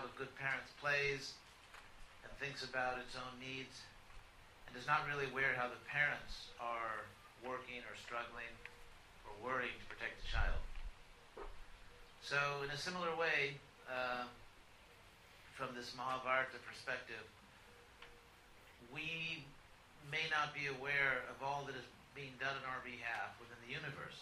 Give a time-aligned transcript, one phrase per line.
[0.00, 1.36] child of good parents, plays
[2.24, 3.84] and thinks about its own needs
[4.64, 7.04] and is not really aware how the parents are
[7.44, 8.48] working or struggling
[9.28, 10.56] or worrying to protect the child.
[12.24, 13.60] So, in a similar way,
[13.92, 14.24] uh,
[15.52, 17.24] from this Mahabharata perspective,
[18.88, 19.44] we
[20.08, 21.84] may not be aware of all that is
[22.16, 24.20] being done on our behalf within the universe,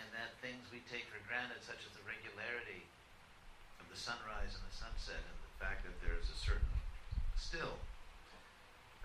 [0.00, 2.88] and that things we take for granted, such as the regularity
[3.88, 6.72] the sunrise and the sunset, and the fact that there is a certain
[7.36, 7.76] still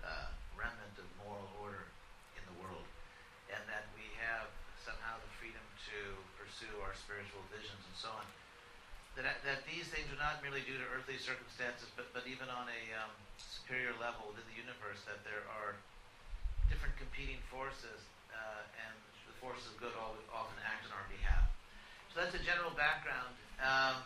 [0.04, 1.88] uh, remnant of moral order
[2.36, 2.84] in the world,
[3.50, 4.48] and that we have
[4.84, 5.98] somehow the freedom to
[6.36, 8.26] pursue our spiritual visions and so on.
[9.16, 12.66] That, that these things are not merely due to earthly circumstances, but, but even on
[12.66, 15.78] a um, superior level within the universe, that there are
[16.66, 18.02] different competing forces,
[18.34, 18.94] uh, and
[19.30, 21.46] the forces of good often act on our behalf.
[22.10, 23.34] So that's a general background.
[23.62, 24.02] Um,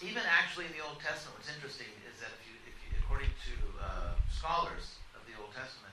[0.00, 3.28] even actually in the Old Testament, what's interesting is that if you, if you according
[3.28, 5.92] to uh, scholars of the Old Testament,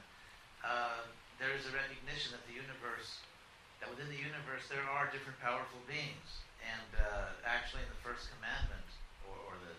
[0.64, 1.04] uh,
[1.44, 3.20] there is a recognition that the universe,
[3.84, 6.40] that within the universe there are different powerful beings.
[6.64, 8.88] And uh, actually, in the first commandment,
[9.28, 9.76] or, or the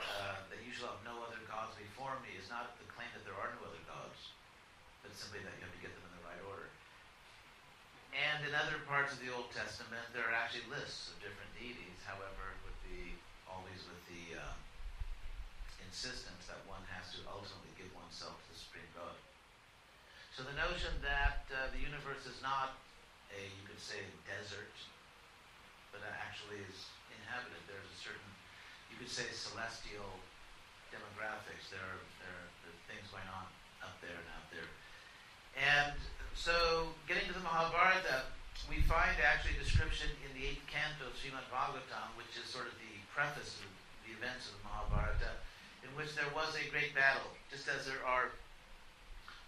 [0.00, 3.22] uh, that you shall have no other gods before me, is not the claim that
[3.26, 4.34] there are no other gods,
[5.02, 6.70] but simply that you have to get them in the right order.
[8.10, 11.98] And in other parts of the Old Testament, there are actually lists of different deities.
[12.02, 13.14] However, with the
[13.46, 14.54] always with the uh,
[15.86, 19.14] insistence that one has to ultimately give oneself to the supreme God.
[20.34, 22.78] So the notion that uh, the universe is not
[23.34, 24.74] a, you could say, a desert,
[25.90, 27.58] but actually is inhabited.
[27.66, 28.30] There's a certain,
[28.90, 30.18] you could say, celestial
[30.94, 31.70] demographics.
[31.70, 33.46] There are, there are, there are things going on
[33.82, 34.70] up there and out there.
[35.58, 35.98] And
[36.34, 38.22] so, getting to the Mahabharata,
[38.70, 42.70] we find actually a description in the eighth canto of Srimad Bhagavatam, which is sort
[42.70, 43.66] of the preface of
[44.06, 45.42] the events of the Mahabharata,
[45.82, 48.30] in which there was a great battle, just as there are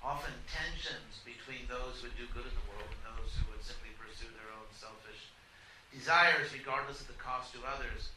[0.02, 3.62] often tensions between those who would do good in the world and those who would
[3.62, 5.30] simply pursue their own selfish
[5.94, 8.10] desires, regardless of the cost to others.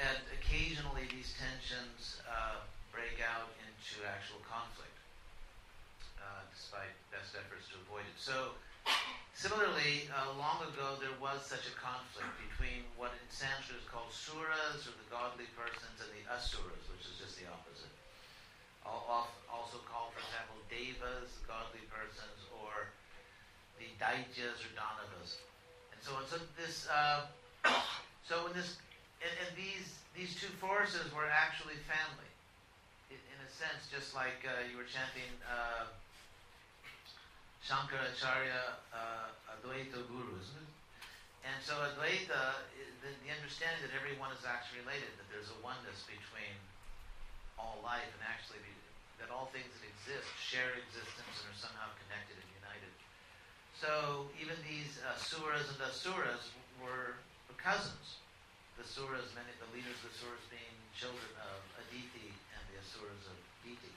[0.00, 2.64] And occasionally these tensions uh,
[2.96, 4.96] break out into actual conflict,
[6.16, 8.16] uh, despite best efforts to avoid it.
[8.16, 8.56] So,
[9.34, 14.12] similarly, uh, long ago there was such a conflict between what in Sanskrit is called
[14.12, 17.90] suras, or the godly persons, and the asuras, which is just the opposite
[19.70, 22.90] also called, for example, devas, godly persons, or
[23.78, 25.38] the daitya or danavas,
[25.94, 26.26] and so on.
[26.26, 27.30] So this, uh,
[28.28, 28.80] so in this,
[29.22, 32.32] and, and, these these two forces were actually family,
[33.12, 35.86] in, in a sense, just like uh, you were chanting uh,
[37.64, 40.72] Shankaracharya uh, Advaita Guru, isn't it?
[41.44, 42.64] And so Advaita,
[43.04, 46.56] the, the understanding that everyone is actually related, that there's a oneness between
[47.56, 48.72] all life and actually be,
[49.20, 52.92] that all things that exist share existence and are somehow connected and united.
[53.76, 57.16] So even these uh, suras and asuras were,
[57.48, 58.20] were cousins.
[58.80, 63.24] The suras, many the leaders of the suras being children of Aditi and the asuras
[63.28, 63.92] of Diti.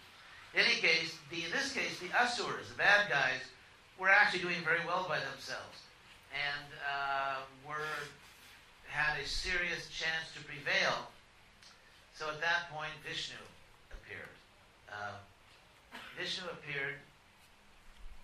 [0.54, 3.42] In any case, the, in this case, the asuras, the bad guys,
[4.00, 5.84] were actually doing very well by themselves
[6.34, 7.38] and uh,
[7.68, 8.10] were
[8.90, 11.10] had a serious chance to prevail.
[12.14, 13.38] So at that point, Vishnu
[13.90, 14.34] appeared.
[14.90, 15.18] Uh,
[16.18, 17.02] Vishnu appeared,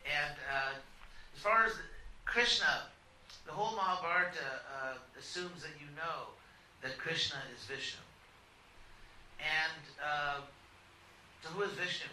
[0.06, 0.78] and uh,
[1.36, 1.74] as far as
[2.26, 2.86] Krishna,
[3.46, 6.30] the whole Mahabharata uh, assumes that you know
[6.84, 8.02] that Krishna is Vishnu.
[9.40, 10.42] And uh,
[11.44, 12.09] so, who is Vishnu?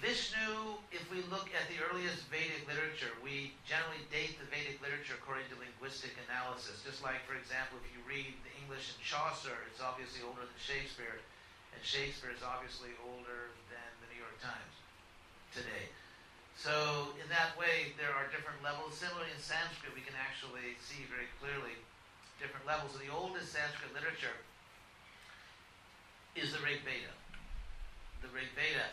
[0.00, 5.16] Vishnu, if we look at the earliest Vedic literature, we generally date the Vedic literature
[5.16, 6.84] according to linguistic analysis.
[6.84, 10.58] Just like, for example, if you read the English in Chaucer, it's obviously older than
[10.60, 11.16] Shakespeare.
[11.72, 14.74] And Shakespeare is obviously older than the New York Times
[15.52, 15.88] today.
[16.56, 18.96] So, in that way, there are different levels.
[18.96, 21.76] Similarly, in Sanskrit, we can actually see very clearly
[22.40, 22.96] different levels.
[22.96, 24.36] So, the oldest Sanskrit literature
[26.36, 27.12] is the Rig Veda.
[28.22, 28.88] The Rig Veda.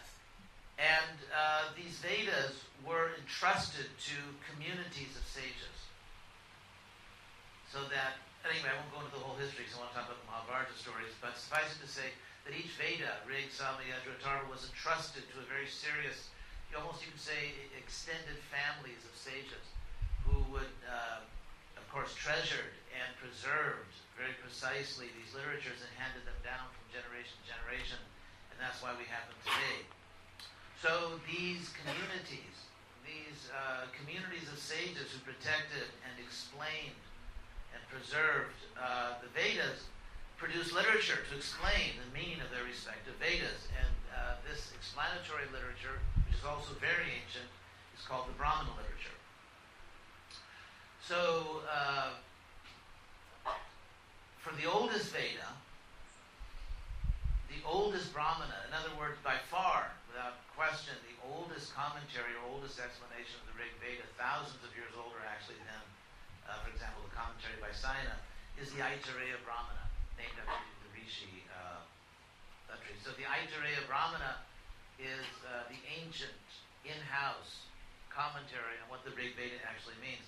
[0.82, 4.18] And uh, these Vedas were entrusted to
[4.50, 5.78] communities of sages.
[7.70, 10.08] So that, anyway, I won't go into the whole history, so I want to talk
[10.10, 14.20] about the Mahabharata stories, but suffice it to say, that each Veda, Rig, Sama, Yajur,
[14.20, 16.28] Atharva, was entrusted to a very serious,
[16.68, 19.64] you almost you could say, extended families of sages
[20.28, 21.24] who would, uh,
[21.80, 27.32] of course, treasured and preserved very precisely these literatures and handed them down from generation
[27.42, 28.00] to generation,
[28.54, 29.82] and that's why we have them today.
[30.78, 32.64] So these communities
[33.04, 36.96] these uh, communities of sages who protected and explained
[37.76, 39.92] and preserved uh, the Vedas
[40.40, 43.68] produced literature to explain the meaning of their respective Vedas.
[43.76, 47.48] And uh, this explanatory literature, which is also very ancient,
[47.96, 49.20] is called the Brahmana literature.
[51.04, 52.16] So, uh,
[54.40, 55.52] for the oldest Veda,
[57.54, 62.82] the oldest Brahmana, in other words, by far, without question, the oldest commentary or oldest
[62.82, 65.84] explanation of the Rig Veda, thousands of years older actually than,
[66.50, 68.18] uh, for example, the commentary by Sayana,
[68.58, 69.86] is the Aitareya Brahmana,
[70.18, 71.86] named after the Rishi uh,
[73.06, 74.42] So the Aitareya Brahmana
[74.98, 76.34] is uh, the ancient,
[76.84, 77.70] in-house
[78.12, 80.26] commentary on what the Rig Veda actually means.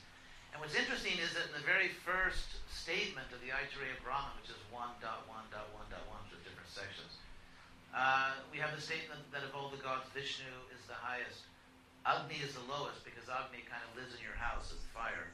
[0.55, 4.47] And what's interesting is that in the very first statement of the Aitareya Brahman, which
[4.47, 7.19] is 1.1.1.1, which is different sections,
[7.91, 11.43] uh, we have the statement that of all the gods, Vishnu is the highest.
[12.07, 15.27] Agni is the lowest because Agni kind of lives in your house as fire.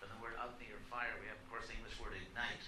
[0.00, 2.64] But the word Agni or fire, we have, of course, the English word ignite.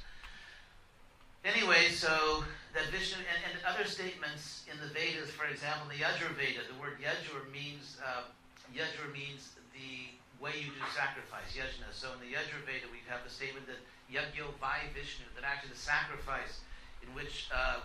[1.48, 2.44] Anyway, so
[2.76, 6.76] that Vishnu and, and other statements in the Vedas, for example, the Yajur Veda, the
[6.76, 8.28] word Yajur means uh,
[8.76, 11.88] Yajur means the way you do sacrifice, yajna.
[11.92, 15.72] So in the Yajur Veda, we have the statement that Yagyo by Vishnu, that actually
[15.72, 16.60] the sacrifice
[17.00, 17.84] in which uh,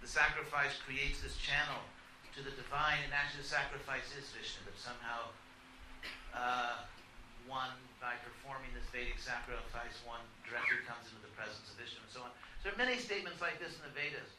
[0.00, 1.82] the sacrifice creates this channel
[2.36, 5.28] to the divine, and actually the sacrifice is Vishnu, that somehow
[6.32, 6.86] uh,
[7.50, 12.10] one, by performing this Vedic sacrifice, one directly comes into the presence of Vishnu, and
[12.10, 12.30] so on.
[12.62, 14.30] So there are many statements like this in the Vedas.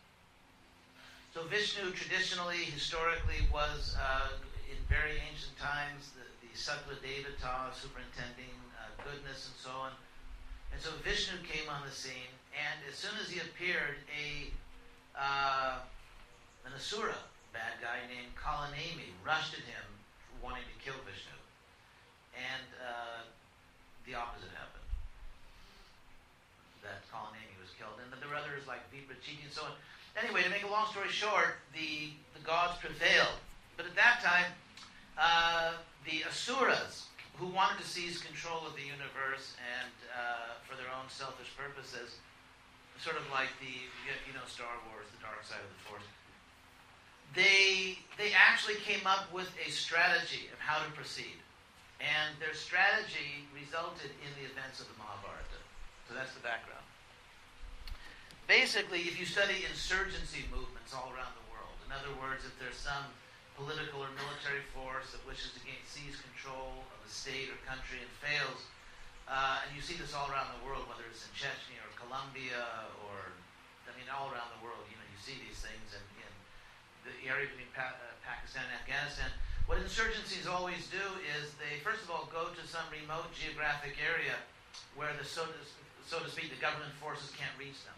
[1.36, 4.40] So Vishnu traditionally, historically, was uh,
[4.72, 9.92] in very ancient times the, the Sattva Devata, superintending uh, goodness and so on.
[10.72, 14.52] And so Vishnu came on the scene, and as soon as he appeared, a
[15.16, 15.80] uh,
[16.64, 17.16] an Asura
[17.52, 19.84] bad guy named Kalanemi rushed at him
[20.40, 21.36] wanting to kill Vishnu.
[22.32, 23.28] And uh,
[24.08, 24.88] the opposite happened.
[26.84, 28.00] That Kalanemi was killed.
[28.00, 29.76] And there were others like Viprachiti and so on.
[30.16, 33.36] Anyway, to make a long story short, the, the gods prevailed.
[33.76, 34.48] But at that time,
[35.18, 41.10] the Asuras, who wanted to seize control of the universe and uh, for their own
[41.10, 42.22] selfish purposes,
[43.02, 43.74] sort of like the
[44.28, 46.06] you know Star Wars, the dark side of the Force.
[47.34, 51.40] They they actually came up with a strategy of how to proceed,
[51.98, 55.62] and their strategy resulted in the events of the Mahabharata.
[56.10, 56.84] So that's the background.
[58.46, 62.76] Basically, if you study insurgency movements all around the world, in other words, if there's
[62.76, 63.08] some
[63.62, 68.02] political or military force that wishes to gain, seize control of a state or country
[68.02, 68.66] and fails,
[69.30, 72.90] uh, and you see this all around the world, whether it's in Chechnya or Colombia
[73.06, 73.30] or,
[73.86, 76.34] I mean, all around the world, you know, you see these things in, in
[77.06, 79.30] the area between pa- uh, Pakistan and Afghanistan.
[79.70, 81.06] What insurgencies always do
[81.38, 84.36] is they, first of all, go to some remote geographic area
[84.98, 85.60] where the, so to,
[86.04, 87.96] so to speak, the government forces can't reach them.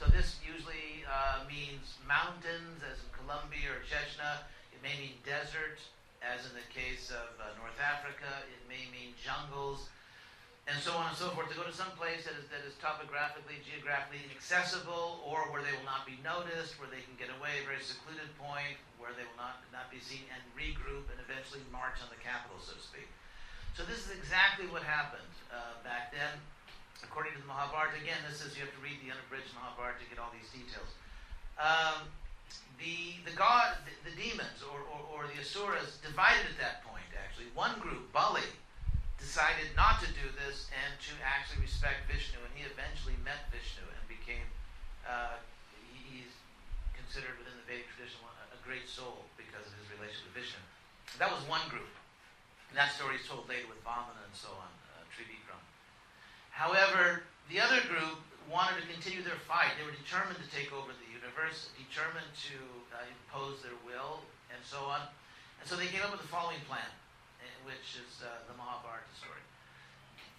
[0.00, 4.42] So this usually uh, means mountains, as in Colombia or Chechnya.
[4.84, 5.80] May mean desert,
[6.20, 8.28] as in the case of uh, North Africa.
[8.52, 9.88] It may mean jungles
[10.64, 12.72] and so on and so forth, to go to some place that is, that is
[12.80, 17.60] topographically, geographically inaccessible, or where they will not be noticed, where they can get away,
[17.60, 21.60] a very secluded point, where they will not, not be seen, and regroup and eventually
[21.68, 23.04] march on the capital, so to speak.
[23.76, 26.32] So this is exactly what happened uh, back then.
[27.04, 30.08] According to the Mahabharata, again, this is, you have to read the unabridged Mahabharata to
[30.08, 30.88] get all these details.
[31.60, 32.08] Um,
[32.78, 37.06] the, the god, the, the demons, or, or, or the Asuras, divided at that point,
[37.16, 37.48] actually.
[37.54, 38.44] One group, Bali,
[39.18, 43.82] decided not to do this and to actually respect Vishnu, and he eventually met Vishnu
[43.82, 44.44] and became,
[45.08, 45.40] uh,
[46.06, 46.30] he's
[46.92, 48.20] considered within the Vedic tradition
[48.52, 50.60] a great soul because of his relation to Vishnu.
[51.18, 51.90] That was one group.
[52.70, 55.62] And that story is told later with Vamana and so on, uh, Trivikram.
[56.50, 56.93] However,
[58.80, 59.74] to continue their fight.
[59.78, 62.58] They were determined to take over the universe, determined to
[62.94, 65.02] uh, impose their will, and so on.
[65.60, 66.88] And so they came up with the following plan
[67.64, 69.40] which is uh, the Mahabharata story.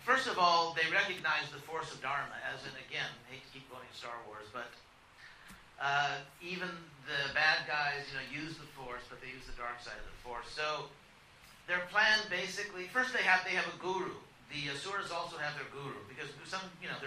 [0.06, 3.52] First of all, they recognize the force of Dharma, as in, again, I hate to
[3.52, 4.70] keep going to Star Wars, but
[5.82, 6.70] uh, even
[7.10, 10.06] the bad guys, you know, use the force, but they use the dark side of
[10.06, 10.46] the force.
[10.54, 10.94] So
[11.66, 14.14] their plan basically, first they have they have a guru.
[14.54, 17.02] The Asuras also have their guru because some, you know,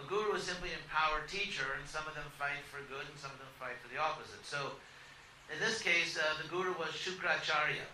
[0.00, 3.16] a guru is simply an empowered teacher, and some of them fight for good, and
[3.18, 4.44] some of them fight for the opposite.
[4.44, 4.78] So
[5.52, 7.84] in this case, uh, the guru was Shukracharya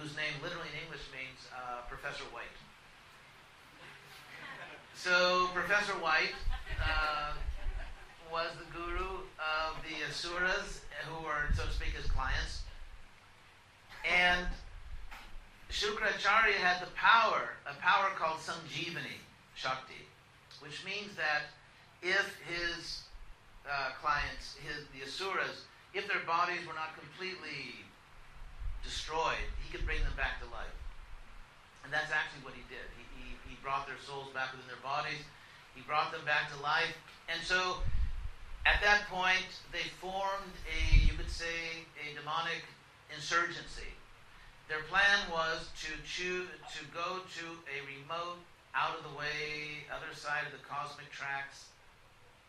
[0.00, 2.54] whose name literally in English means uh, Professor White.
[4.94, 6.34] So Professor White
[6.78, 7.34] uh,
[8.30, 12.62] was the guru of the Asuras, who were, so to speak, his clients.
[14.06, 14.46] And
[15.70, 19.18] Shukracharya had the power, a power called Sanjeevani
[19.54, 20.06] Shakti,
[20.60, 21.50] which means that
[22.02, 23.02] if his
[23.66, 27.84] uh, clients, his, the asuras, if their bodies were not completely
[28.84, 30.76] destroyed, he could bring them back to life.
[31.84, 32.84] And that's actually what he did.
[32.96, 35.20] He, he, he brought their souls back within their bodies.
[35.74, 36.92] He brought them back to life.
[37.28, 37.80] And so
[38.66, 42.64] at that point, they formed a, you could say, a demonic
[43.14, 43.96] insurgency.
[44.68, 48.44] Their plan was to choose, to go to a remote,
[48.74, 51.68] out of the way, other side of the cosmic tracks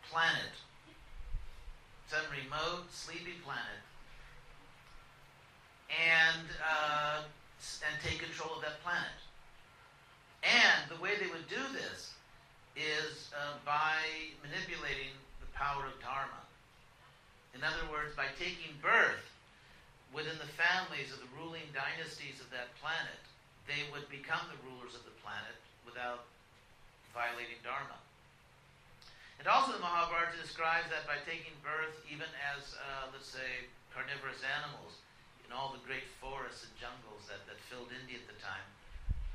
[0.10, 0.56] planet.
[2.08, 3.84] Some remote, sleepy planet.
[5.90, 7.22] And, uh,
[7.86, 9.20] and take control of that planet.
[10.42, 12.14] And the way they would do this
[12.78, 14.02] is uh, by
[14.42, 16.42] manipulating the power of Dharma.
[17.54, 19.26] In other words, by taking birth
[20.14, 23.22] within the families of the ruling dynasties of that planet,
[23.68, 25.58] they would become the rulers of the planet
[25.89, 26.29] without
[27.17, 27.98] violating Dharma.
[29.41, 34.46] And also the Mahabharata describes that by taking birth even as, uh, let's say, carnivorous
[34.46, 35.01] animals
[35.48, 38.67] in all the great forests and jungles that, that filled India at the time,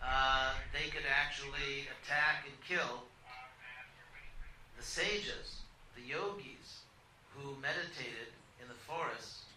[0.04, 3.08] uh, they could actually attack and kill
[4.76, 5.64] the sages,
[5.96, 6.84] the yogis,
[7.32, 8.30] who meditated
[8.60, 9.48] in the forests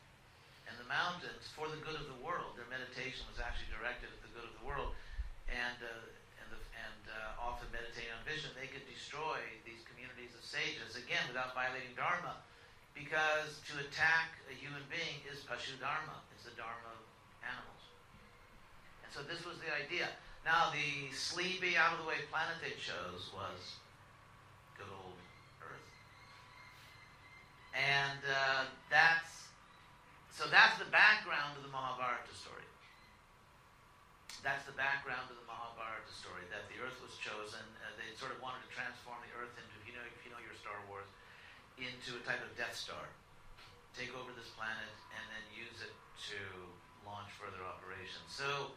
[0.66, 2.56] and the mountains for the good of the world.
[2.56, 4.96] Their meditation was actually directed at the good of the world,
[5.51, 5.92] and uh,
[6.39, 8.88] and, the, and uh, often meditating on vision, they could
[9.18, 12.38] destroy these communities of sages again without violating dharma,
[12.94, 16.22] because to attack a human being is pashu dharma.
[16.38, 17.02] It's the dharma of
[17.42, 17.84] animals,
[19.02, 20.14] and so this was the idea.
[20.46, 23.82] Now, the sleepy, out of the way planet they chose was
[24.78, 25.18] good old
[25.66, 25.92] Earth.
[27.74, 29.50] And uh, that's,
[30.32, 32.64] so that's the background of the Mahabharata story.
[34.40, 37.66] That's the background of the Mahabharata story, that the Earth was chosen.
[38.18, 40.58] Sort of wanted to transform the Earth into, if you know, if you know your
[40.58, 41.06] Star Wars,
[41.78, 43.14] into a type of Death Star.
[43.94, 45.94] Take over this planet and then use it
[46.34, 46.42] to
[47.06, 48.26] launch further operations.
[48.30, 48.74] So,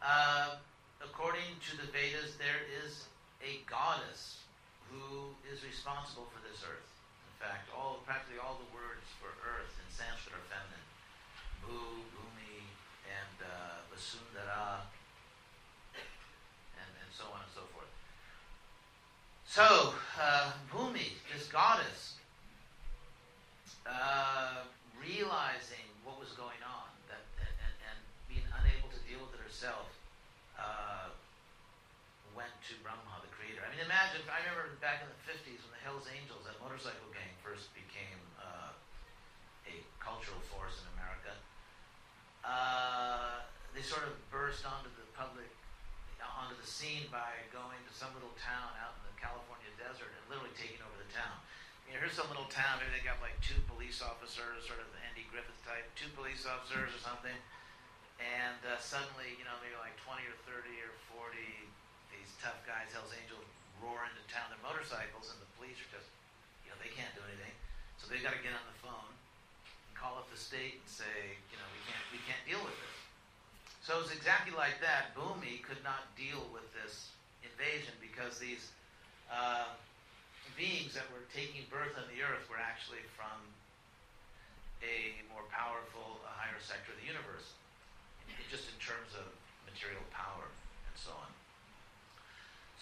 [0.00, 0.56] uh,
[1.04, 3.08] according to the Vedas, there is
[3.44, 4.40] a goddess
[4.88, 6.88] who is responsible for this earth.
[7.28, 10.86] In fact, all practically all the words for earth in Sanskrit are feminine.
[11.60, 11.76] Bhu,
[12.12, 12.60] Bhumi,
[13.08, 13.72] and uh,
[16.76, 17.90] and, and so on and so forth.
[19.52, 22.16] So, uh, Bhumi, this goddess,
[23.84, 24.64] uh,
[24.96, 28.00] realizing what was going on that, and, and,
[28.32, 29.92] being unable to deal with it herself,
[30.56, 31.12] uh,
[32.32, 33.60] went to Brahma, the creator.
[33.60, 37.12] I mean, imagine, I remember back in the 50s when the Hells Angels, that motorcycle
[37.12, 38.72] gang, first became uh,
[39.68, 41.36] a cultural force in America.
[42.40, 43.44] Uh,
[43.76, 45.52] they sort of burst onto the public,
[46.24, 49.01] onto the scene by going to some little town out in
[49.82, 51.34] desert and literally taking over the town.
[51.90, 54.86] You know, here's some little town, maybe they got like two police officers, sort of
[54.94, 57.34] the Andy Griffith type, two police officers or something
[58.22, 61.38] and uh, suddenly, you know, maybe like 20 or 30 or 40,
[62.14, 63.46] these tough guys, Hell's Angels,
[63.82, 66.10] roar into town their motorcycles, and the police are just,
[66.62, 67.54] you know, they can't do anything.
[67.98, 71.38] So they've got to get on the phone and call up the state and say,
[71.50, 72.96] you know, we can't, we can't deal with this.
[73.82, 75.14] So it's exactly like that.
[75.18, 77.10] Bhumi could not deal with this
[77.42, 78.70] invasion because these
[79.32, 79.72] uh,
[80.54, 83.40] beings that were taking birth on the earth were actually from
[84.84, 87.56] a more powerful, a higher sector of the universe
[88.52, 89.24] just in terms of
[89.64, 91.30] material power and so on.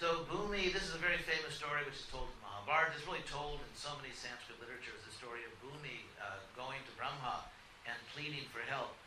[0.02, 2.98] So Bhumi, this is a very famous story which is told in Mahabharata.
[2.98, 6.92] It's really told in so many Sanskrit literatures, the story of Bhumi uh, going to
[6.98, 7.46] Brahma
[7.86, 8.98] and pleading for help.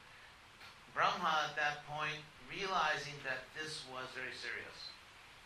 [0.96, 4.94] Brahma at that point realizing that this was very serious.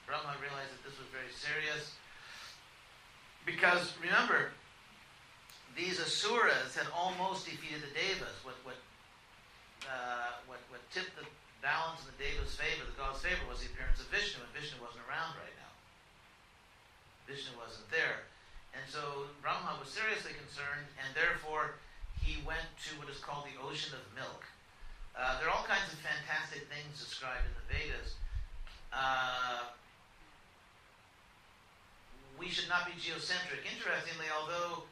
[0.07, 1.93] Brahma realized that this was very serious
[3.47, 4.55] because remember,
[5.75, 8.35] these asuras had almost defeated the devas.
[8.43, 8.79] What, what
[9.87, 11.23] uh, what, what tipped the
[11.63, 14.75] balance in the Deva's favor, the god's favor, was the appearance of Vishnu, and Vishnu
[14.83, 15.73] wasn't around right now.
[17.23, 18.27] Vishnu wasn't there.
[18.75, 21.79] And so Brahma was seriously concerned, and therefore
[22.19, 24.43] he went to what is called the ocean of milk.
[25.15, 28.19] Uh, there are all kinds of fantastic things described in the Vedas.
[28.91, 29.71] Uh,
[32.37, 33.65] we should not be geocentric.
[33.65, 34.85] Interestingly, although,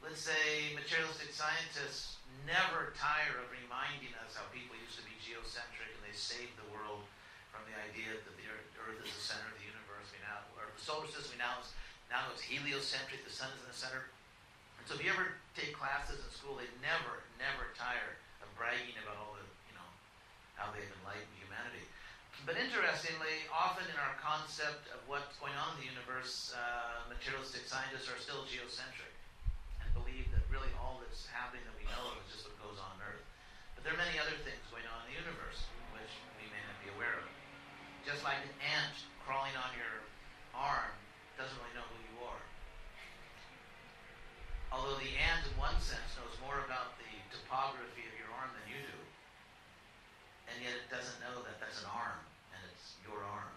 [0.00, 5.90] let's say, materialistic scientists never tire of reminding us how people used to be geocentric
[5.94, 7.04] and they saved the world
[7.50, 10.06] from the idea that the Earth is the center of the universe.
[10.14, 11.62] We now, or the solar system, we now,
[12.10, 14.08] now it's heliocentric, the sun is in the center.
[14.78, 18.98] And so if you ever take classes in school, they never, never tire of bragging
[18.98, 19.88] about all the, you know,
[20.58, 21.86] how they've enlightened humanity.
[22.42, 27.70] But interestingly, often in our concept of what's going on in the universe, uh, materialistic
[27.70, 29.14] scientists are still geocentric
[29.78, 32.82] and believe that really all that's happening that we know of is just what goes
[32.82, 33.22] on Earth.
[33.78, 36.10] But there are many other things going on in the universe which
[36.42, 37.30] we may not be aware of.
[38.02, 40.02] Just like an ant crawling on your
[40.50, 40.90] arm
[41.38, 42.42] doesn't really know who you are.
[44.74, 48.66] Although the ant, in one sense, knows more about the topography of your arm than
[48.66, 48.98] you do,
[50.50, 52.18] and yet it doesn't know that that's an arm
[53.12, 53.52] your arm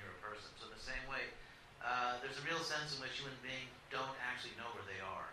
[0.00, 0.48] you're a person.
[0.56, 1.24] So in the same way,
[1.84, 5.30] uh, there's a real sense in which human beings don't actually know where they are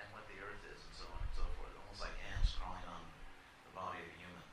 [0.00, 2.82] and what the earth is and so on and so forth, almost like ants crawling
[2.90, 3.02] on
[3.68, 4.44] the body of a human.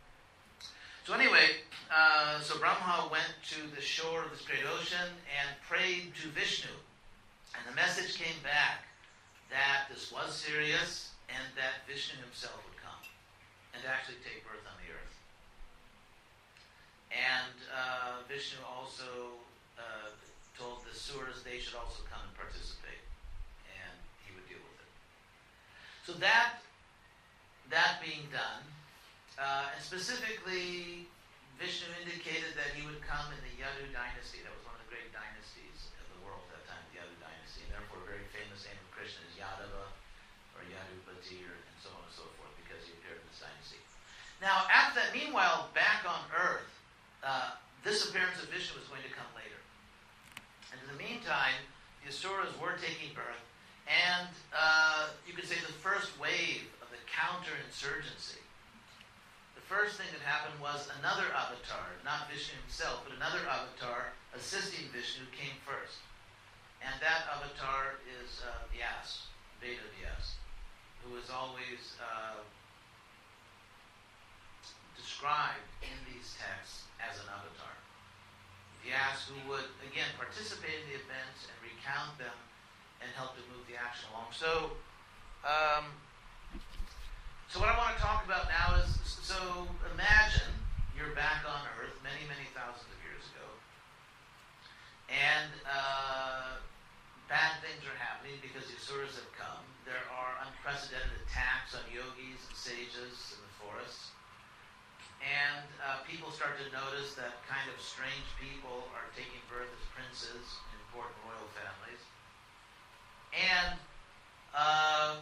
[1.07, 6.13] So anyway, uh, so Brahma went to the shore of this great ocean and prayed
[6.21, 6.71] to Vishnu.
[7.57, 8.87] And the message came back
[9.51, 13.01] that this was serious and that Vishnu himself would come
[13.75, 15.10] and actually take birth on the earth.
[17.11, 19.35] And uh, Vishnu also
[19.75, 20.15] uh,
[20.55, 23.03] told the Suras they should also come and participate,
[23.67, 24.91] and he would deal with it.
[26.07, 26.63] So that
[27.67, 28.63] that being done,
[29.35, 31.07] uh, and specifically,
[31.59, 34.39] Vishnu indicated that he would come in the Yadu dynasty.
[34.43, 37.15] That was one of the great dynasties of the world at that time, the Yadu
[37.19, 39.87] dynasty, and therefore a very famous name of Krishna is Yadava
[40.55, 43.79] or Yadupati, or, and so on and so forth, because he appeared in this dynasty.
[44.43, 46.60] Now, after that, meanwhile, back on Earth,
[47.83, 49.57] this appearance of Vishnu was going to come later.
[50.71, 51.57] And in the meantime,
[52.01, 53.41] the Asuras were taking birth,
[53.89, 58.41] and uh, you could say the first wave of the counterinsurgency.
[59.57, 64.87] The first thing that happened was another avatar, not Vishnu himself, but another avatar assisting
[64.93, 66.01] Vishnu came first.
[66.81, 69.29] And that avatar is uh, Vyas,
[69.61, 70.37] Veda Vyas,
[71.05, 72.41] who is always uh,
[74.95, 77.75] described in these texts as an avatar.
[78.81, 82.33] Vyas who would, again, participate in the events and recount them
[83.01, 84.29] and help to move the action along.
[84.33, 84.73] So,
[85.45, 85.89] um,
[87.49, 88.89] so what I want to talk about now is,
[89.21, 90.53] so imagine
[90.97, 93.47] you're back on Earth many, many thousands of years ago,
[95.09, 96.61] and uh,
[97.29, 99.65] bad things are happening because the Asuras have come.
[99.85, 103.30] There are unprecedented attacks on yogis and sages
[105.21, 109.83] and uh, people start to notice that kind of strange people are taking birth as
[109.93, 112.01] princes in important royal families.
[113.29, 113.77] And,
[114.57, 115.21] uh,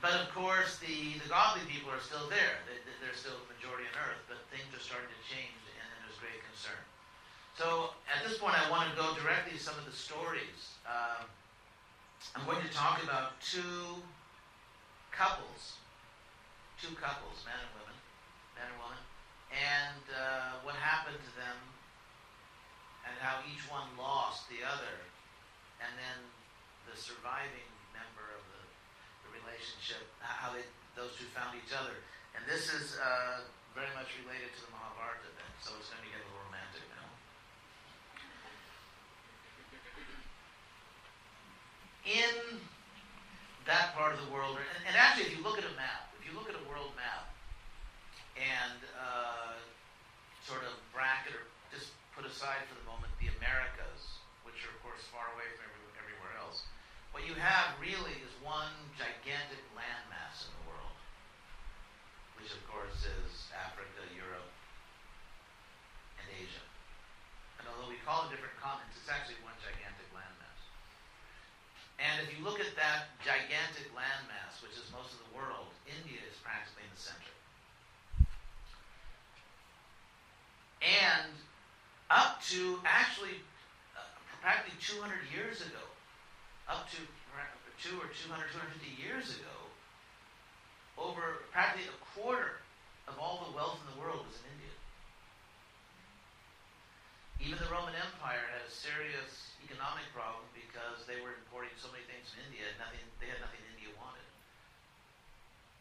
[0.00, 2.64] but of course, the, the godly people are still there.
[2.64, 6.16] They, they're still the majority on earth, but things are starting to change, and there's
[6.16, 6.80] great concern.
[7.60, 10.80] So at this point, I want to go directly to some of the stories.
[10.88, 11.28] Uh,
[12.34, 14.00] I'm going to talk about two
[15.12, 15.76] couples,
[16.80, 17.92] two couples, men and women
[18.56, 19.02] man and woman,
[19.52, 21.58] and uh, what happened to them,
[23.04, 24.96] and how each one lost the other,
[25.82, 26.18] and then
[26.86, 28.62] the surviving member of the,
[29.26, 31.98] the relationship, how they, those two found each other.
[32.32, 33.44] And this is uh,
[33.76, 36.84] very much related to the Mahabharata then, so it's going to get a little romantic
[36.96, 37.08] now.
[42.02, 42.58] In
[43.66, 46.26] that part of the world, and, and actually, if you look at a map, if
[46.26, 47.21] you look at a world map,
[48.36, 49.56] and uh,
[50.46, 54.80] sort of bracket or just put aside for the moment the Americas, which are, of
[54.84, 56.64] course, far away from everywhere else.
[57.12, 60.96] What you have really is one gigantic landmass in the world,
[62.40, 64.50] which, of course, is Africa, Europe,
[66.20, 66.66] and Asia.
[67.60, 70.60] And although we call it different continents, it's actually one gigantic landmass.
[72.02, 76.18] And if you look at that gigantic landmass, which is most of the world, India
[76.26, 77.34] is practically in the center.
[80.82, 81.30] And
[82.10, 83.38] up to actually
[83.94, 84.02] uh,
[84.42, 85.84] practically 200 years ago,
[86.66, 86.98] up to
[87.82, 89.56] two or 200, 250 years ago,
[90.98, 92.62] over practically a quarter
[93.10, 94.74] of all the wealth in the world was in India.
[97.42, 102.06] Even the Roman Empire had a serious economic problem because they were importing so many
[102.06, 104.26] things from India, and nothing, they had nothing India wanted.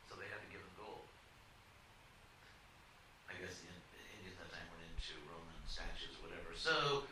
[0.09, 1.05] So they had to give them gold.
[3.29, 3.69] I guess the
[4.17, 6.49] Indians at that time went into Roman statues, whatever.
[6.57, 7.05] So,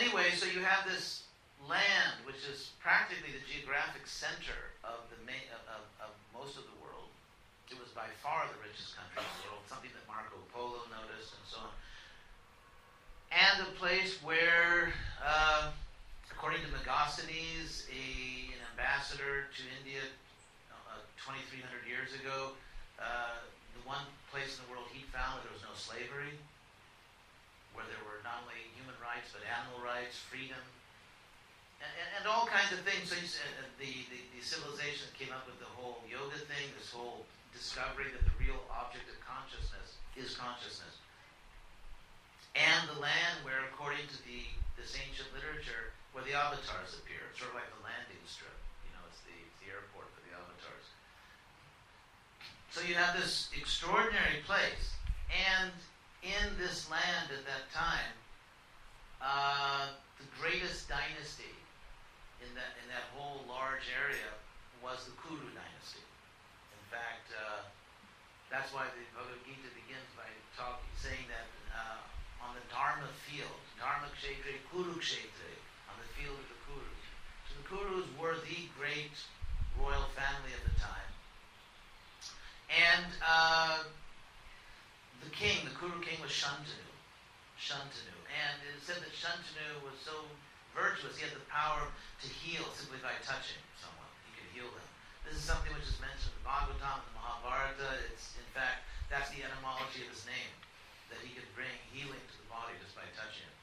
[0.00, 1.28] anyway, so you have this
[1.68, 6.76] land, which is practically the geographic center of the main, of, of most of the
[6.80, 7.12] world.
[7.68, 11.36] It was by far the richest country in the world, something that Marco Polo noticed,
[11.36, 11.72] and so on.
[13.30, 14.90] And a place where,
[15.22, 15.70] uh,
[16.32, 20.02] according to Megasthenes, a, an ambassador to India
[20.90, 22.56] uh, 2,300 years ago,
[22.98, 23.38] uh,
[23.76, 24.02] the one
[24.34, 26.34] place in the world he found where there was no slavery,
[27.80, 30.60] where there were not only human rights but animal rights, freedom,
[31.80, 33.08] and, and, and all kinds of things.
[33.08, 37.24] So uh, the, the, the civilization came up with the whole yoga thing, this whole
[37.56, 41.00] discovery that the real object of consciousness is consciousness.
[42.52, 44.44] And the land where, according to the
[44.76, 48.56] this ancient literature, where the avatars appear, sort of like the landing strip.
[48.88, 50.86] You know, it's the, it's the airport for the avatars.
[52.72, 54.96] So you have this extraordinary place,
[55.28, 55.70] and
[56.22, 58.12] in this land at that time,
[59.20, 61.56] uh, the greatest dynasty
[62.40, 64.32] in that in that whole large area
[64.80, 66.04] was the Kuru dynasty.
[66.72, 67.64] In fact, uh,
[68.48, 73.60] that's why the Bhagavad Gita begins by talking, saying that uh, on the Dharma field,
[73.76, 75.54] Dharma Kshetre, Kuru Kshetre,
[75.92, 77.04] on the field of the Kurus.
[77.48, 79.14] So the Kurus were the great
[79.76, 81.10] royal family of the time.
[82.72, 83.84] And uh,
[85.22, 86.90] the king, the Kuru king, was Shantanu.
[87.54, 88.18] Shantanu.
[88.26, 90.26] And it is said that Shantanu was so
[90.74, 94.10] virtuous, he had the power to heal simply by touching someone.
[94.26, 94.88] He could heal them.
[95.22, 98.02] This is something which is mentioned in the Bhagavatam and the Mahabharata.
[98.10, 100.50] It's, in fact, that's the etymology of his name
[101.14, 103.56] that he could bring healing to the body just by touching it.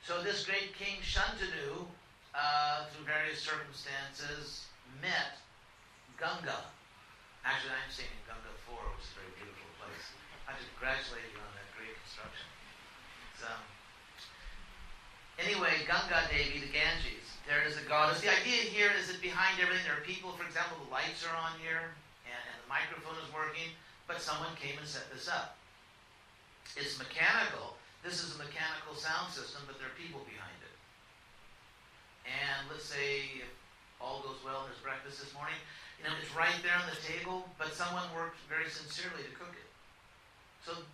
[0.00, 1.84] So this great king Shantanu,
[2.32, 4.64] uh, through various circumstances,
[5.04, 5.36] met
[6.16, 6.72] Ganga.
[7.44, 10.04] Actually, I'm in Ganga 4, which is a very beautiful place.
[10.48, 11.57] I congratulate you on that
[12.18, 12.48] great construction.
[13.46, 13.62] Um,
[15.38, 18.20] anyway, Ganga Devi, the Ganges, there is a goddess.
[18.20, 20.34] The idea here is that behind everything there are people.
[20.34, 21.94] For example, the lights are on here,
[22.26, 23.72] and, and the microphone is working,
[24.10, 25.56] but someone came and set this up.
[26.76, 27.78] It's mechanical.
[28.04, 30.74] This is a mechanical sound system, but there are people behind it.
[32.28, 33.50] And let's say if
[33.98, 35.56] all goes well, there's breakfast this morning.
[35.96, 39.50] You know, it's right there on the table, but someone worked very sincerely to cook
[39.56, 39.66] it.
[40.62, 40.84] So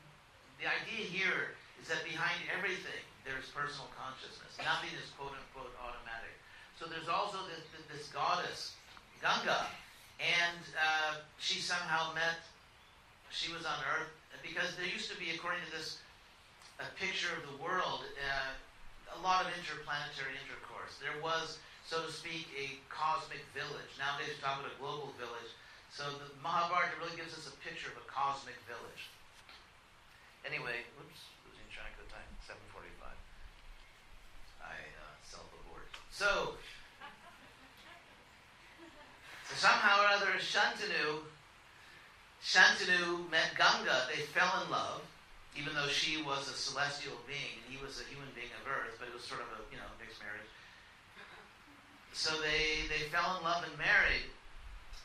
[0.60, 4.54] the idea here is that behind everything, there's personal consciousness.
[4.60, 6.34] Nothing is quote unquote automatic.
[6.76, 8.76] So there's also this, this goddess,
[9.22, 9.66] Ganga,
[10.20, 12.44] and uh, she somehow met,
[13.30, 14.10] she was on earth
[14.42, 15.98] because there used to be, according to this
[16.82, 18.52] a picture of the world, uh,
[19.14, 20.98] a lot of interplanetary intercourse.
[20.98, 23.94] There was, so to speak, a cosmic village.
[23.96, 25.50] Nowadays, we talk about a global village.
[25.94, 29.13] So the Mahabharata really gives us a picture of a cosmic village.
[30.44, 32.28] Anyway, whoops, losing track of the time.
[32.44, 33.10] 7:45.
[34.60, 35.88] I uh, self-abort.
[36.12, 36.54] So,
[39.48, 41.24] so somehow or other, Shantanu
[42.44, 44.04] Shantanu met Ganga.
[44.12, 45.00] They fell in love,
[45.56, 49.00] even though she was a celestial being and he was a human being of earth,
[49.00, 50.44] but it was sort of a, you know, mixed marriage.
[52.12, 54.28] So they, they fell in love and married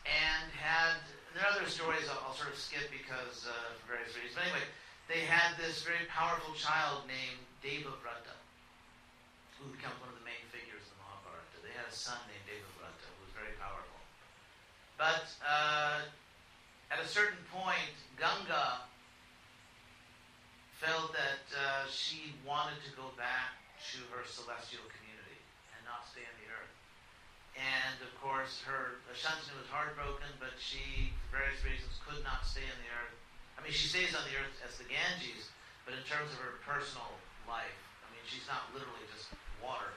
[0.03, 0.99] and had,
[1.31, 4.35] there are other stories I'll, I'll sort of skip because, uh, for various reasons.
[4.35, 4.67] But anyway,
[5.09, 8.37] they had this very powerful child named Devavrata,
[9.57, 11.57] who becomes one of the main figures in the Mahabharata.
[11.65, 13.97] They had a son named Devavrata, who was very powerful.
[15.01, 16.05] But uh,
[16.93, 18.85] at a certain point, Ganga
[20.77, 23.57] felt that uh, she wanted to go back
[23.91, 25.41] to her celestial community
[25.73, 26.75] and not stay on the earth.
[27.57, 32.63] And of course, her Shantanu was heartbroken, but she, for various reasons, could not stay
[32.63, 33.17] on the earth.
[33.59, 35.51] I mean, she stays on the earth as the Ganges,
[35.83, 37.11] but in terms of her personal
[37.43, 39.27] life, I mean, she's not literally just
[39.59, 39.91] water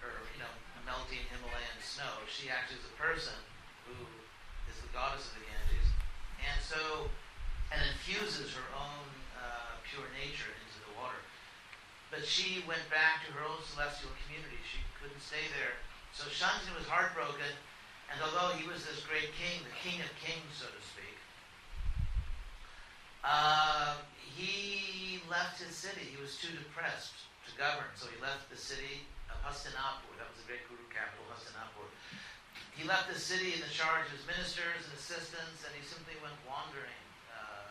[0.00, 0.50] or you know
[0.88, 2.24] melting Himalayan snow.
[2.32, 3.36] She actually is a person
[3.84, 3.94] who
[4.72, 5.88] is the goddess of the Ganges
[6.42, 7.12] and so,
[7.70, 9.06] and infuses her own
[9.36, 11.20] uh, pure nature into the water.
[12.10, 14.58] But she went back to her own celestial community.
[14.64, 15.76] She couldn't stay there.
[16.16, 17.52] So Shantanu was heartbroken,
[18.08, 21.11] and although he was this great king, the king of kings, so to speak,
[23.24, 26.02] uh, he left his city.
[26.10, 27.14] He was too depressed
[27.46, 30.12] to govern, so he left the city of Hastinapur.
[30.18, 31.88] That was the great Kuru capital, Hastinapur
[32.76, 36.16] he left the city in the charge of his ministers and assistants, and he simply
[36.24, 37.04] went wandering.
[37.28, 37.70] Uh,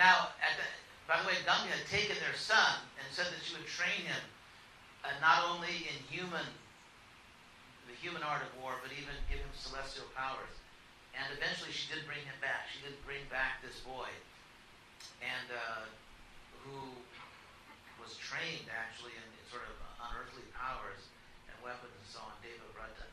[0.00, 0.66] now, the,
[1.04, 4.24] by the way, Ganga had taken their son and said that she would train him
[5.04, 6.44] uh, not only in human,
[7.84, 10.50] the human art of war, but even give him celestial powers.
[11.14, 12.70] And eventually, she did bring him back.
[12.70, 14.08] She did bring back this boy,
[15.20, 15.84] and uh,
[16.64, 16.94] who
[18.00, 21.10] was trained actually in sort of unearthly powers
[21.50, 23.06] and weapons and so on, Deva Vrata.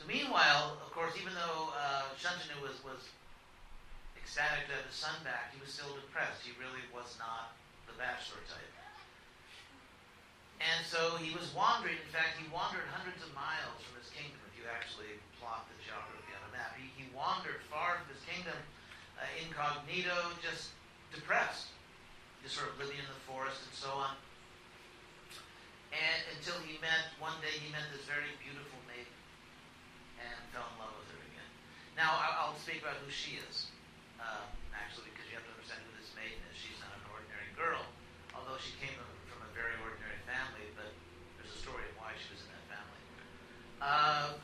[0.00, 3.00] So meanwhile, of course, even though uh, Shantanu was, was
[4.18, 6.44] ecstatic to have his son back, he was still depressed.
[6.44, 8.74] He really was not the bachelor type.
[10.60, 12.00] And so he was wandering.
[12.00, 15.76] In fact, he wandered hundreds of miles from his kingdom, if you actually plot the
[15.84, 16.72] geography on a map.
[16.80, 18.60] He, he wandered far from his kingdom
[19.16, 20.76] uh, incognito, just
[21.16, 21.72] depressed,
[22.44, 24.12] just sort of living in the forest and so on.
[25.96, 29.16] And until he met, one day he met this very beautiful maiden
[30.20, 31.50] and fell in love with her again.
[31.96, 33.72] Now, I'll speak about who she is,
[34.20, 34.44] uh,
[34.76, 36.54] actually, because you have to understand who this maiden is.
[36.60, 37.80] She's not an ordinary girl,
[38.36, 38.92] although she came
[39.32, 40.92] from a very ordinary family, but
[41.40, 43.02] there's a story of why she was in that family.
[43.80, 44.36] Uh,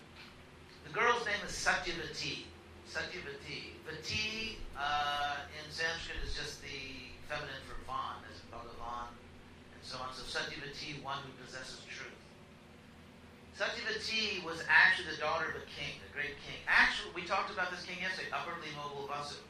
[0.88, 2.48] the girl's name is Satyavati.
[2.92, 3.72] Satyavati.
[3.88, 9.96] Vati uh, in Sanskrit is just the feminine for Van, as in Bhagavan, and so
[9.96, 10.12] on.
[10.12, 12.12] So Satyavati, one who possesses truth.
[13.56, 16.60] Satyavati was actually the daughter of a king, a great king.
[16.68, 19.40] Actually, we talked about this king yesterday, Upperly Mobile Vasu.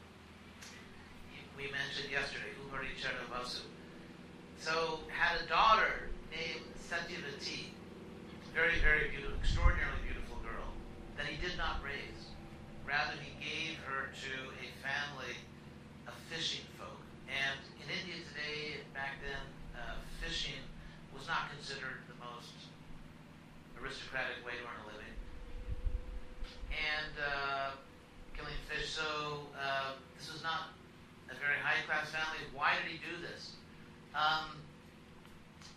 [1.58, 3.66] We mentioned yesterday, Uparichara Vasu.
[4.62, 7.74] So, had a daughter named Satyavati,
[8.54, 10.70] very, very beautiful, extraordinarily beautiful girl,
[11.18, 12.31] that he did not raise.
[12.92, 15.40] Rather, he gave her to a family
[16.04, 17.00] of fishing folk.
[17.24, 19.40] And in India today, back then,
[19.72, 20.60] uh, fishing
[21.16, 22.52] was not considered the most
[23.80, 25.16] aristocratic way to earn a living.
[26.68, 27.80] And uh,
[28.36, 28.92] killing fish.
[28.92, 30.76] So uh, this was not
[31.32, 32.44] a very high class family.
[32.52, 33.56] Why did he do this?
[34.12, 34.60] Um,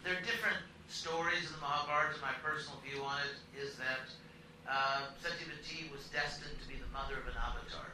[0.04, 0.60] there are different
[0.92, 2.20] stories in the Mahabharata.
[2.20, 4.12] My personal view on it is that
[4.70, 7.94] uh, Satyavati was destined to be the mother of an avatar.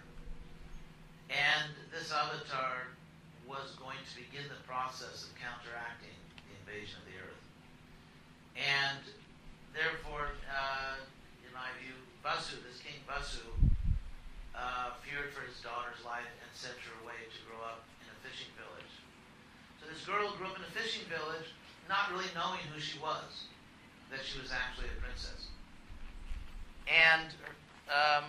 [1.32, 2.92] And this avatar
[3.48, 6.16] was going to begin the process of counteracting
[6.48, 7.44] the invasion of the earth.
[8.56, 9.04] And
[9.76, 11.00] therefore, uh,
[11.44, 13.44] in my view, Vasu, this king Vasu,
[14.56, 18.18] uh, feared for his daughter's life and sent her away to grow up in a
[18.24, 18.94] fishing village.
[19.80, 21.48] So this girl grew up in a fishing village,
[21.88, 23.48] not really knowing who she was,
[24.12, 25.52] that she was actually a princess.
[26.88, 27.30] And
[27.90, 28.26] um,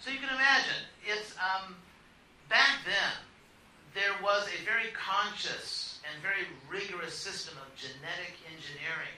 [0.00, 1.74] so you can imagine, it's um,
[2.48, 3.16] back then
[3.96, 9.16] there was a very conscious and very rigorous system of genetic engineering,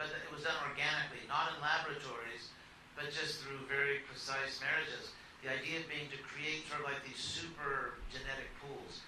[0.00, 2.50] but it was done organically, not in laboratories,
[2.98, 5.14] but just through very precise marriages.
[5.44, 9.04] The idea being to create sort of like these super genetic pools,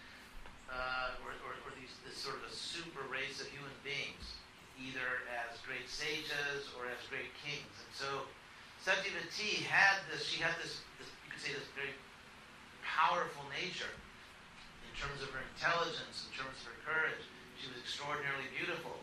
[0.70, 4.38] uh, or, or, or these, this sort of a super race of human beings,
[4.78, 7.74] either as great sages or as great kings.
[7.82, 8.26] And so
[8.82, 11.94] Satyavati had this, she had this, this you could say this very
[12.86, 13.90] powerful nature
[14.86, 17.22] in terms of her intelligence, in terms of her courage.
[17.58, 18.94] She was extraordinarily beautiful.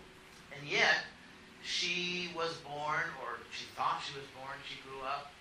[0.55, 1.03] And yet,
[1.59, 5.35] she was born, or she thought she was born, she grew up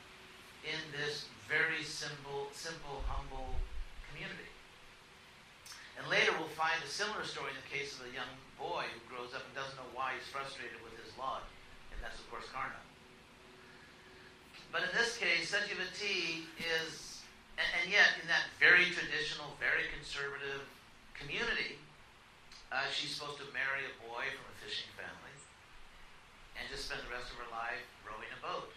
[0.65, 3.55] in this very simple, simple, humble
[4.11, 4.51] community.
[5.99, 9.01] And later we'll find a similar story in the case of a young boy who
[9.07, 11.47] grows up and doesn't know why he's frustrated with his lot.
[11.95, 12.79] And that's, of course, Karna.
[14.75, 17.23] But in this case, Satyavati is,
[17.55, 20.67] and, and yet in that very traditional, very conservative
[21.15, 21.79] community,
[22.75, 25.35] uh, she's supposed to marry a boy from a fishing family
[26.59, 28.75] and just spend the rest of her life rowing a boat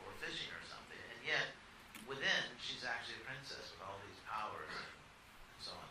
[0.00, 1.00] or fishing or something.
[1.12, 1.52] And yet,
[2.08, 5.88] within, she's actually a princess with all these powers and so on.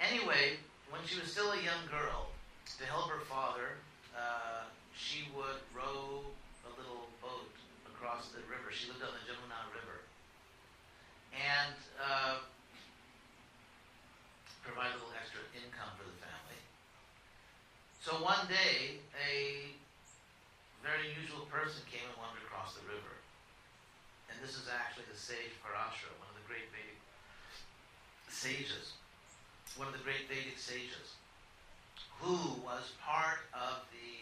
[0.00, 0.60] Anyway,
[1.06, 2.34] when she was still a young girl,
[2.66, 3.78] to help her father,
[4.10, 6.18] uh, she would row
[6.66, 7.46] a little boat
[7.86, 8.74] across the river.
[8.74, 10.02] She lived on the Jamuna River.
[11.30, 12.42] And uh,
[14.66, 16.58] provide a little extra income for the family.
[18.02, 19.70] So one day, a
[20.82, 23.14] very unusual person came and wanted to cross the river.
[24.26, 26.98] And this is actually the sage Parashara, one of the great Vedic
[28.26, 28.98] sages,
[29.76, 31.16] one of the great Vedic sages,
[32.20, 34.16] who was part of the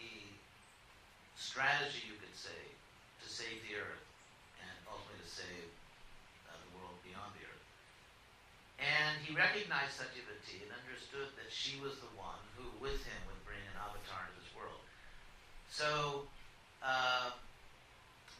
[1.35, 2.61] strategy, you could say,
[3.23, 4.05] to save the earth
[4.59, 5.67] and ultimately to save
[6.51, 7.65] uh, the world beyond the earth.
[8.79, 13.39] And he recognized Satyavati and understood that she was the one who, with him, would
[13.47, 14.83] bring an avatar into this world.
[15.71, 16.27] So
[16.83, 17.31] uh,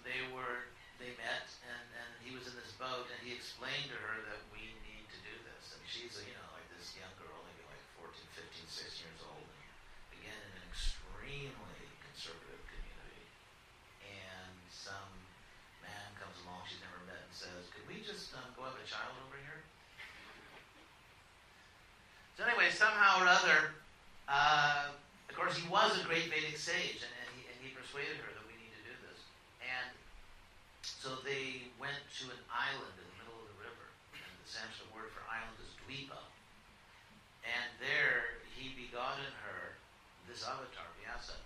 [0.04, 0.68] they were,
[1.00, 4.42] they met, and, and he was in this boat, and he explained to her that
[4.52, 5.76] we need to do this.
[5.76, 8.12] And she's, you know, like this young girl, maybe like 14,
[8.76, 13.24] 15, 16 years old, and again in an extremely conservative community.
[14.04, 15.16] And some
[15.80, 18.84] man comes along she's never met and says, "Could we just um, go have a
[18.84, 19.64] child over here?"
[22.36, 23.80] So anyway, somehow or other,
[24.28, 28.20] uh, of course, he was a great Vedic sage, and, and, he, and he persuaded
[28.28, 29.24] her that we need to do this.
[29.64, 29.88] And
[30.84, 33.88] so they went to an island in the middle of the river,
[34.20, 36.20] and the Sanskrit word for island is dvipa.
[37.46, 38.25] And there
[39.06, 39.78] God in her,
[40.26, 41.38] this avatar, Vyasa.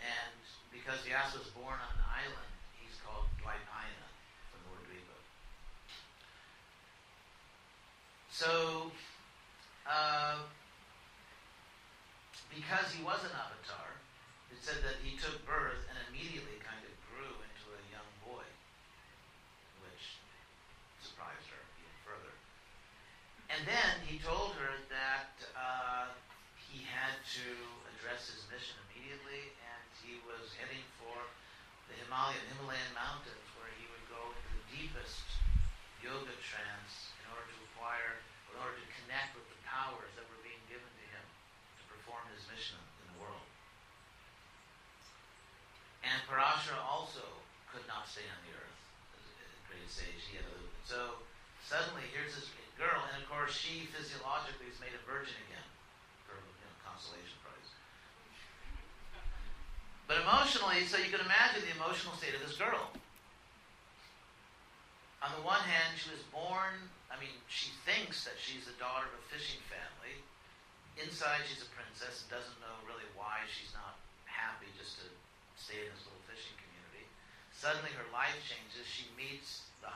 [0.00, 0.40] And
[0.72, 4.08] because Vyasa was born on an island, he's called Dvaipayana
[4.48, 5.18] from the word Dvipa.
[8.32, 8.88] So,
[9.84, 10.48] uh,
[12.48, 14.00] because he was an avatar,
[14.48, 18.48] it said that he took birth and immediately kind of grew into a young boy,
[19.84, 20.16] which
[21.04, 22.32] surprised her even further.
[23.52, 26.16] And then he told her that uh,
[27.20, 27.48] to
[27.92, 31.16] address his mission immediately, and he was heading for
[31.92, 35.26] the Himalayan Himalayan mountains, where he would go into the deepest
[36.00, 40.40] yoga trance in order to acquire, in order to connect with the powers that were
[40.40, 41.26] being given to him
[41.76, 43.44] to perform his mission in the world.
[46.00, 47.24] And Parashara also
[47.68, 48.78] could not stay on the earth.
[49.68, 50.48] Great sage, he had
[50.82, 51.22] so
[51.62, 55.68] suddenly here's this girl, and of course she physiologically is made a virgin again
[57.00, 57.70] consolation prize.
[60.04, 62.92] But emotionally, so you can imagine the emotional state of this girl.
[65.24, 66.76] On the one hand, she was born,
[67.08, 70.16] I mean, she thinks that she's the daughter of a fishing family.
[71.00, 73.96] Inside, she's a princess and doesn't know really why she's not
[74.28, 75.08] happy just to
[75.56, 77.08] stay in this little fishing community.
[77.56, 78.84] Suddenly, her life changes.
[78.84, 79.92] She meets the,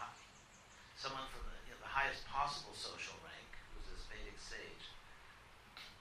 [0.97, 4.85] someone from the, you know, the highest possible social rank, who's this Vedic sage.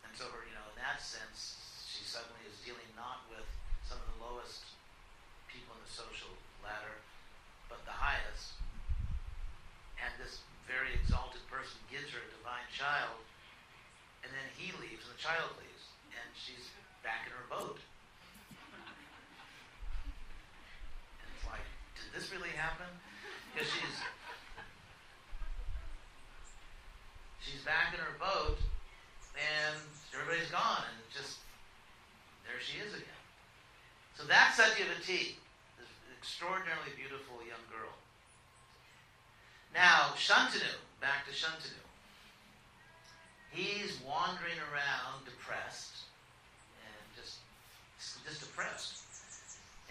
[0.04, 1.56] And so, her, you know, that sense,
[1.88, 3.48] she suddenly is dealing not with
[3.88, 4.68] some of the lowest
[5.48, 7.00] people in the social ladder,
[7.72, 8.60] but the highest.
[9.98, 13.24] And this very exalted person gives her a divine child,
[14.28, 16.68] and then he leaves, and the child leaves, and she's
[17.00, 17.80] back in her boat.
[22.14, 22.86] this really happen?
[23.52, 23.98] Because she's
[27.42, 28.62] she's back in her boat,
[29.34, 29.82] and
[30.14, 31.42] everybody's gone, and just
[32.46, 33.22] there she is again.
[34.14, 35.34] So that's Satyavati,
[35.82, 37.98] this extraordinarily beautiful young girl.
[39.74, 40.78] Now Shantanu,
[41.44, 41.84] back to Shantanu.
[43.52, 46.08] He's wandering around depressed
[46.80, 47.44] and just
[48.26, 49.04] just depressed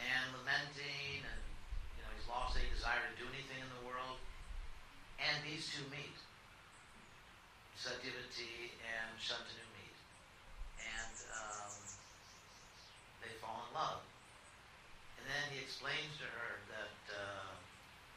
[0.01, 1.43] and lamenting and
[2.33, 4.17] lost any desire to do anything in the world.
[5.21, 6.17] And these two meet.
[7.77, 9.97] Satyavati and Shantanu meet.
[10.81, 11.73] And um,
[13.21, 14.01] they fall in love.
[15.21, 17.53] And then he explains to her that uh,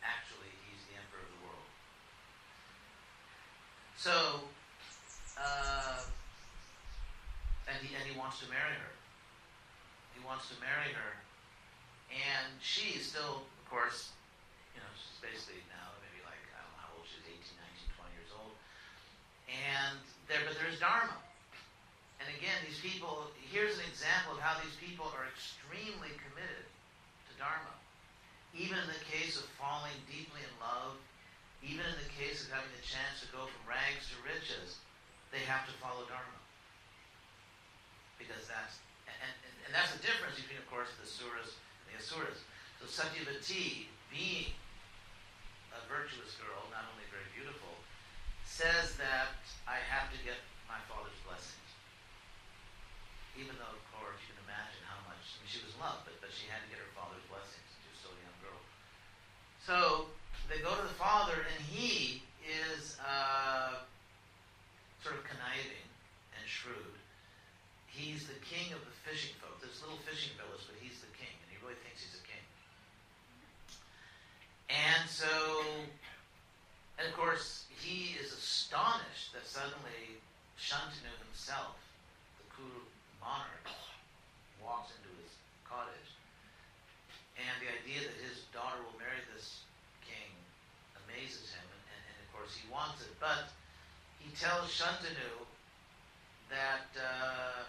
[0.01, 1.67] actually he's the emperor of the world.
[3.99, 4.47] So,
[5.35, 6.07] uh,
[7.67, 8.93] and he, and he wants to marry her.
[10.15, 11.13] He wants to marry her.
[12.09, 14.13] And she is still of course,
[14.77, 17.57] you know, she's basically now maybe like, I don't know how old she is, 18,
[17.89, 18.53] 19, 20 years old.
[19.49, 19.97] And
[20.29, 21.17] there, but there's Dharma.
[22.21, 27.31] And again, these people, here's an example of how these people are extremely committed to
[27.41, 27.73] Dharma.
[28.53, 30.93] Even in the case of falling deeply in love,
[31.65, 34.77] even in the case of having the chance to go from rags to riches,
[35.33, 36.37] they have to follow Dharma.
[38.21, 38.77] Because that's,
[39.09, 39.33] and, and,
[39.65, 42.45] and that's the difference between, of course, the Suras and the Asuras.
[42.77, 44.53] So Satyavati, being
[45.73, 47.73] a virtuous girl, not only very beautiful,
[48.45, 49.33] says that
[49.65, 50.37] I have to get
[50.69, 51.69] my father's blessings.
[53.33, 56.05] Even though, of course, you can imagine how much, I mean, she was in love,
[56.05, 57.67] but, but she had to get her father's blessings.
[57.81, 58.61] She was still a young girl.
[59.65, 60.05] So
[60.47, 63.81] they go to the father, and he is uh,
[65.01, 65.89] sort of conniving
[66.37, 66.93] and shrewd.
[67.89, 69.57] He's the king of the fishing folk.
[69.57, 72.45] This little fishing village, but he's the king, and he really thinks he's a king.
[74.69, 75.33] And so,
[77.01, 80.21] and of course, he is astonished that suddenly
[80.61, 81.81] Shantanu himself,
[82.37, 82.85] the Kuru
[83.17, 83.65] monarch,
[84.61, 85.33] walks into his
[85.65, 86.13] cottage.
[87.35, 89.67] And the idea that his daughter will marry this
[90.07, 90.31] king
[91.03, 93.11] amazes him, and, and, and of he wants it.
[93.19, 93.51] But
[94.19, 95.45] he tells Shantanu
[96.49, 97.61] that uh,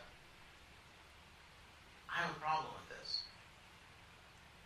[2.08, 3.26] I have a problem with this.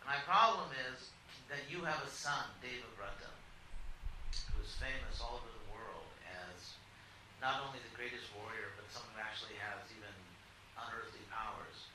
[0.05, 1.11] My problem is
[1.51, 3.31] that you have a son, Devavrata,
[4.51, 6.75] who is famous all over the world as
[7.43, 10.15] not only the greatest warrior, but someone who actually has even
[10.79, 11.91] unearthly powers.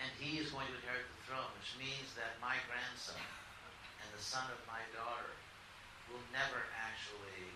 [0.00, 3.20] And he is going to inherit the throne, which means that my grandson
[4.02, 5.32] and the son of my daughter
[6.12, 7.48] will never actually,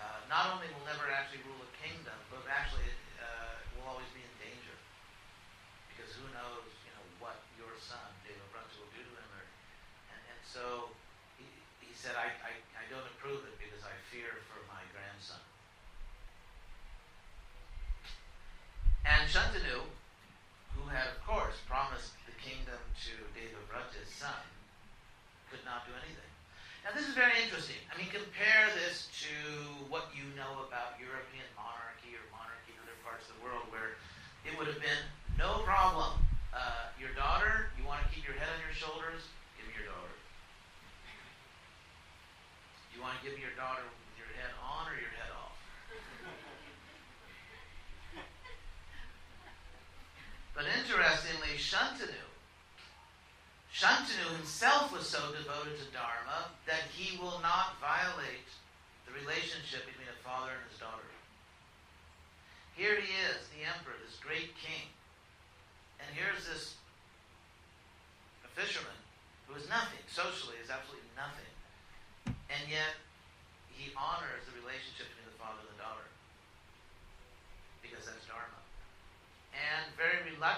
[0.00, 2.88] uh, not only will never actually rule a kingdom, but actually
[3.20, 4.76] uh, will always be in danger.
[5.92, 9.30] Because who knows you know, what your son, Devavrata, will do to him.
[9.36, 9.44] Or,
[10.16, 10.88] and, and so
[11.36, 11.44] he,
[11.84, 15.44] he said, I, I, I don't approve it because I fear for my grandson.
[19.04, 19.84] And Shantanu,
[20.76, 24.44] who had, of course, promised the kingdom to Devavrata's son,
[25.50, 26.19] could not do anything.
[26.80, 27.76] Now, this is very interesting.
[27.92, 29.34] I mean, compare this to
[29.92, 34.00] what you know about European monarchy or monarchy in other parts of the world where
[34.48, 35.02] it would have been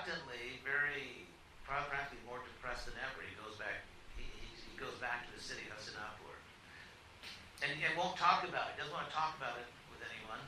[0.03, 1.30] reluctantly, very
[1.62, 3.86] practically more depressed than ever, he goes back
[4.18, 6.36] he, he goes back to the city of Hastinapur.
[7.62, 10.42] And, and won't talk about it, He doesn't want to talk about it with anyone.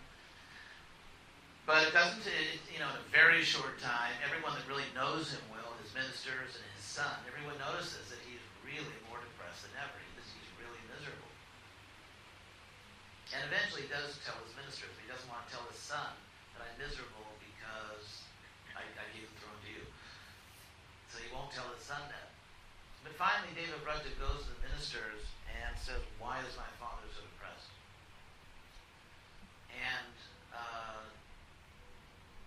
[1.71, 5.31] But it doesn't, it, you know, in a very short time, everyone that really knows
[5.31, 9.73] him well, his ministers and his son, everyone notices that he's really more depressed than
[9.79, 9.97] ever.
[10.19, 11.31] He's, he's really miserable.
[13.33, 16.11] And eventually he does tell his ministers, he doesn't want to tell his son
[16.59, 17.25] that I'm miserable
[17.55, 18.25] because
[18.75, 19.85] I, I gave the throne to you.
[21.11, 22.33] So he won't tell his son that.
[23.05, 27.21] But finally, David Devavrata goes to the ministers and says, Why is my father so
[27.21, 27.69] depressed?
[29.77, 30.17] And
[30.57, 31.05] uh,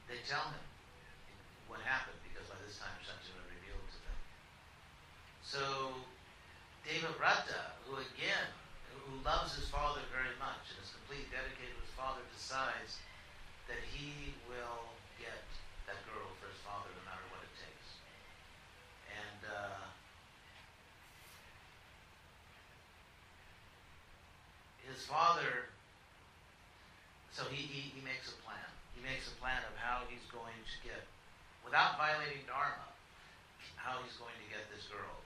[0.09, 0.65] they tell him
[1.69, 4.19] what happened because by this time Shantanu had revealed to them.
[5.45, 5.61] So
[6.81, 8.49] David Devavrata, who again,
[8.97, 12.97] who loves his father very much and is completely dedicated to his father, decides
[13.69, 14.89] that he will
[15.21, 15.45] get
[15.85, 17.77] that girl for his father no matter what it takes.
[19.17, 19.81] And uh,
[24.85, 25.73] his father,
[27.31, 28.69] so he, he, he makes a plan.
[28.93, 31.01] He makes a plan of how he's going to get,
[31.63, 32.93] without violating Dharma,
[33.79, 35.17] how he's going to get this girl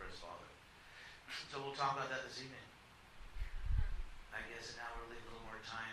[0.00, 0.48] for his father.
[1.52, 2.64] So we'll talk about that this evening.
[4.32, 5.92] I guess, now we'll leave a little more time